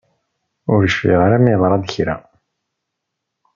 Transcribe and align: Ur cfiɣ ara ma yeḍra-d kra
Ur 0.73 0.81
cfiɣ 0.91 1.19
ara 1.25 1.37
ma 1.41 1.51
yeḍra-d 1.51 1.85
kra 1.95 2.15